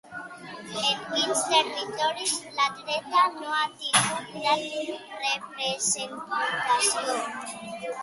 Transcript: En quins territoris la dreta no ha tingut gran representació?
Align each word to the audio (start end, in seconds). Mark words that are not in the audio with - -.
En 0.85 1.03
quins 1.09 1.43
territoris 1.51 2.33
la 2.61 2.67
dreta 2.79 3.27
no 3.37 3.53
ha 3.59 3.63
tingut 3.85 4.35
gran 4.41 4.67
representació? 5.29 7.17